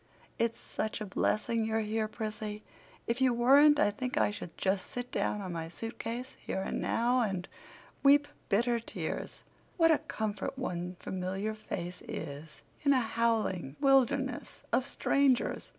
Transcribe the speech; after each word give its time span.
"It's 0.39 0.59
such 0.59 0.99
a 0.99 1.05
blessing 1.05 1.63
you're 1.63 1.81
here, 1.81 2.07
Prissy. 2.07 2.63
If 3.05 3.21
you 3.21 3.35
weren't 3.35 3.79
I 3.79 3.91
think 3.91 4.17
I 4.17 4.31
should 4.31 4.57
just 4.57 4.87
sit 4.89 5.11
down 5.11 5.41
on 5.41 5.53
my 5.53 5.67
suitcase, 5.69 6.37
here 6.39 6.63
and 6.63 6.81
now, 6.81 7.19
and 7.21 7.47
weep 8.01 8.27
bitter 8.49 8.79
tears. 8.79 9.43
What 9.77 9.91
a 9.91 9.99
comfort 9.99 10.57
one 10.57 10.95
familiar 10.99 11.53
face 11.53 12.01
is 12.07 12.63
in 12.81 12.93
a 12.93 12.99
howling 12.99 13.75
wilderness 13.79 14.63
of 14.73 14.87
strangers!" 14.87 15.69